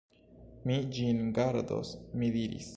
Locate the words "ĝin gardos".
0.95-1.95